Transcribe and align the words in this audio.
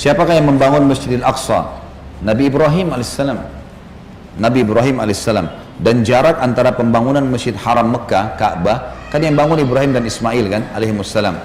Siapakah 0.00 0.32
yang 0.32 0.48
membangun 0.48 0.88
Masjidil 0.88 1.20
Aqsa? 1.20 1.76
Nabi 2.24 2.48
Ibrahim 2.48 2.88
alaihissalam. 2.96 3.36
Nabi 4.40 4.64
Ibrahim 4.64 4.96
alaihissalam. 4.96 5.76
Dan 5.76 6.00
jarak 6.08 6.40
antara 6.40 6.72
pembangunan 6.72 7.20
Masjid 7.28 7.52
Haram 7.52 7.92
Mekah, 7.92 8.40
Ka'bah, 8.40 8.96
kan 9.12 9.20
yang 9.20 9.36
bangun 9.36 9.60
Ibrahim 9.60 9.92
dan 9.92 10.08
Ismail 10.08 10.48
kan, 10.48 10.64
alaihimussalam. 10.72 11.36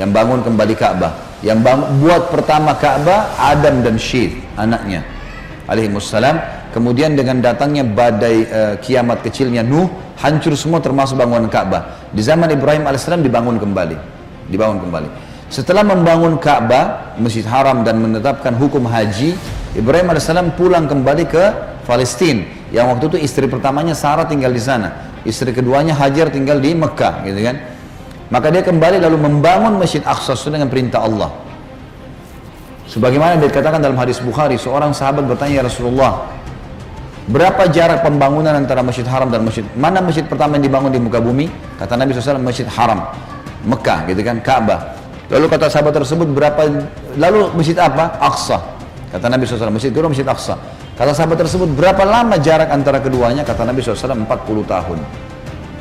Yang 0.00 0.08
bangun 0.08 0.40
kembali 0.40 0.72
Ka'bah. 0.72 1.12
Yang 1.44 1.60
bangun, 1.68 1.88
buat 2.00 2.32
pertama 2.32 2.72
Ka'bah, 2.80 3.36
Adam 3.36 3.84
dan 3.84 4.00
Syed, 4.00 4.40
anaknya. 4.56 5.04
Alaihimussalam. 5.68 6.64
Kemudian 6.72 7.12
dengan 7.12 7.44
datangnya 7.44 7.84
badai 7.84 8.36
uh, 8.48 8.74
kiamat 8.80 9.20
kecilnya 9.20 9.60
Nuh, 9.60 9.92
hancur 10.16 10.56
semua 10.56 10.80
termasuk 10.80 11.20
bangunan 11.20 11.44
Ka'bah. 11.52 12.08
Di 12.08 12.24
zaman 12.24 12.48
Ibrahim 12.48 12.88
alaihissalam 12.88 13.20
dibangun 13.20 13.60
kembali. 13.60 13.96
Dibangun 14.48 14.80
kembali. 14.80 15.31
Setelah 15.52 15.84
membangun 15.84 16.40
Ka'bah, 16.40 17.12
Masjid 17.20 17.44
Haram 17.44 17.84
dan 17.84 18.00
menetapkan 18.00 18.56
hukum 18.56 18.88
haji, 18.88 19.36
Ibrahim 19.76 20.16
AS 20.16 20.32
pulang 20.56 20.88
kembali 20.88 21.28
ke 21.28 21.44
Palestina. 21.84 22.40
Yang 22.72 22.86
waktu 22.88 23.04
itu 23.12 23.16
istri 23.20 23.44
pertamanya 23.52 23.92
Sarah 23.92 24.24
tinggal 24.24 24.48
di 24.48 24.62
sana. 24.64 25.12
Istri 25.28 25.52
keduanya 25.52 25.92
Hajar 25.92 26.32
tinggal 26.32 26.56
di 26.56 26.72
Mekah, 26.72 27.20
gitu 27.28 27.36
kan. 27.44 27.60
Maka 28.32 28.48
dia 28.48 28.64
kembali 28.64 28.96
lalu 28.96 29.28
membangun 29.28 29.76
Masjid 29.76 30.00
Aqsa 30.00 30.32
dengan 30.48 30.72
perintah 30.72 31.04
Allah. 31.04 31.28
Sebagaimana 32.88 33.36
dikatakan 33.36 33.76
dalam 33.76 34.00
hadis 34.00 34.24
Bukhari, 34.24 34.56
seorang 34.56 34.96
sahabat 34.96 35.28
bertanya 35.28 35.60
ya 35.60 35.64
Rasulullah, 35.68 36.32
berapa 37.28 37.68
jarak 37.68 38.00
pembangunan 38.00 38.56
antara 38.56 38.80
Masjid 38.80 39.04
Haram 39.04 39.28
dan 39.28 39.44
Masjid 39.44 39.68
mana 39.76 40.00
masjid 40.00 40.24
pertama 40.24 40.56
yang 40.56 40.64
dibangun 40.64 40.88
di 40.88 40.96
muka 40.96 41.20
bumi? 41.20 41.52
Kata 41.76 41.92
Nabi 42.00 42.16
SAW, 42.16 42.40
Masjid 42.40 42.64
Haram, 42.72 43.04
Mekah, 43.68 44.08
gitu 44.08 44.24
kan, 44.24 44.40
Ka'bah. 44.40 45.01
Lalu 45.32 45.46
kata 45.48 45.72
sahabat 45.72 45.96
tersebut 45.96 46.28
berapa, 46.28 46.60
lalu 47.16 47.48
masjid 47.56 47.76
apa? 47.80 48.20
Aqsa. 48.20 48.60
Kata 49.08 49.32
Nabi 49.32 49.48
SAW, 49.48 49.72
masjid 49.72 49.88
kedua 49.88 50.12
masjid 50.12 50.28
Aqsa. 50.28 50.60
Kata 50.92 51.16
sahabat 51.16 51.40
tersebut, 51.40 51.72
berapa 51.72 52.04
lama 52.04 52.36
jarak 52.36 52.68
antara 52.68 53.00
keduanya? 53.00 53.40
Kata 53.40 53.64
Nabi 53.64 53.80
SAW, 53.80 53.96
40 54.28 54.28
tahun. 54.68 54.98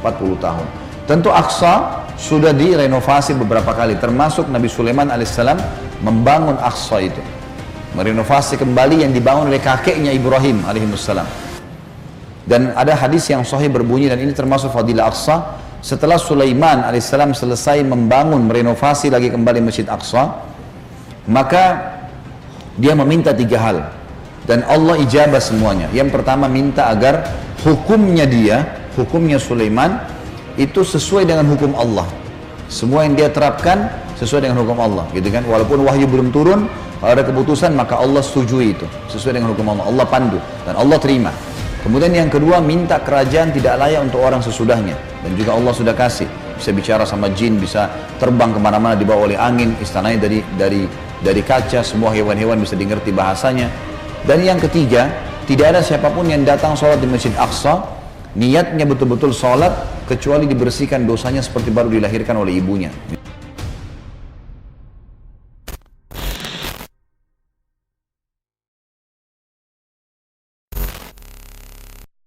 40 0.00 0.36
tahun. 0.40 0.66
Tentu 1.04 1.28
Aqsa 1.28 2.04
sudah 2.16 2.56
direnovasi 2.56 3.36
beberapa 3.36 3.76
kali, 3.76 4.00
termasuk 4.00 4.48
Nabi 4.48 4.72
Sulaiman 4.72 5.12
alaihissalam 5.12 5.60
membangun 6.00 6.56
Aqsa 6.56 7.04
itu. 7.04 7.20
Merenovasi 7.92 8.56
kembali 8.56 9.04
yang 9.04 9.12
dibangun 9.12 9.52
oleh 9.52 9.60
kakeknya 9.60 10.08
Ibrahim 10.16 10.64
alaihissalam. 10.64 11.28
Dan 12.44 12.76
ada 12.76 12.92
hadis 12.96 13.28
yang 13.28 13.40
sahih 13.44 13.72
berbunyi 13.72 14.08
dan 14.08 14.20
ini 14.20 14.32
termasuk 14.32 14.72
fadilah 14.72 15.08
Aqsa. 15.08 15.63
Setelah 15.84 16.16
Sulaiman 16.16 16.80
alaihissalam 16.80 17.36
selesai 17.36 17.84
membangun, 17.84 18.48
merenovasi 18.48 19.12
lagi 19.12 19.28
kembali 19.28 19.60
Masjid 19.60 19.84
Aqsa, 19.84 20.32
maka 21.28 21.92
dia 22.80 22.96
meminta 22.96 23.36
tiga 23.36 23.60
hal 23.60 23.92
dan 24.48 24.64
Allah 24.64 24.96
ijabah 25.04 25.44
semuanya. 25.44 25.92
Yang 25.92 26.16
pertama 26.16 26.48
minta 26.48 26.88
agar 26.88 27.28
hukumnya 27.68 28.24
dia, 28.24 28.64
hukumnya 28.96 29.36
Sulaiman 29.36 30.00
itu 30.56 30.88
sesuai 30.88 31.28
dengan 31.28 31.44
hukum 31.52 31.76
Allah. 31.76 32.08
Semua 32.72 33.04
yang 33.04 33.12
dia 33.12 33.28
terapkan 33.28 33.92
sesuai 34.16 34.48
dengan 34.48 34.64
hukum 34.64 34.80
Allah, 34.80 35.04
gitu 35.12 35.28
kan? 35.28 35.44
Walaupun 35.44 35.84
wahyu 35.84 36.08
belum 36.08 36.32
turun, 36.32 36.64
kalau 36.96 37.12
ada 37.12 37.28
keputusan 37.28 37.76
maka 37.76 38.00
Allah 38.00 38.24
setujui 38.24 38.72
itu 38.72 38.88
sesuai 39.12 39.36
dengan 39.36 39.52
hukum 39.52 39.68
Allah. 39.76 39.84
Allah 39.92 40.04
pandu 40.08 40.40
dan 40.64 40.80
Allah 40.80 40.96
terima. 40.96 41.28
Kemudian 41.84 42.16
yang 42.16 42.32
kedua 42.32 42.64
minta 42.64 42.96
kerajaan 42.96 43.52
tidak 43.52 43.76
layak 43.76 44.08
untuk 44.08 44.24
orang 44.24 44.40
sesudahnya 44.40 44.96
dan 45.20 45.36
juga 45.36 45.52
Allah 45.52 45.72
sudah 45.76 45.92
kasih 45.92 46.24
bisa 46.56 46.72
bicara 46.72 47.04
sama 47.04 47.28
jin, 47.36 47.60
bisa 47.60 47.92
terbang 48.16 48.56
ke 48.56 48.60
mana-mana 48.62 48.96
dibawa 48.96 49.28
oleh 49.28 49.36
angin, 49.36 49.76
istananya 49.84 50.24
dari 50.24 50.40
dari 50.56 50.88
dari 51.20 51.42
kaca, 51.44 51.84
semua 51.84 52.08
hewan-hewan 52.16 52.56
bisa 52.56 52.72
dimengerti 52.72 53.12
bahasanya. 53.12 53.68
Dan 54.24 54.40
yang 54.40 54.56
ketiga, 54.56 55.12
tidak 55.44 55.76
ada 55.76 55.80
siapa 55.84 56.08
pun 56.08 56.24
yang 56.24 56.40
datang 56.40 56.72
sholat 56.72 57.04
di 57.04 57.08
Masjid 57.10 57.36
Aqsa, 57.36 57.84
niatnya 58.32 58.88
betul-betul 58.88 59.36
sholat, 59.36 59.72
kecuali 60.08 60.48
dibersihkan 60.48 61.04
dosanya 61.04 61.44
seperti 61.44 61.68
baru 61.68 61.92
dilahirkan 61.92 62.40
oleh 62.40 62.64
ibunya. 62.64 62.88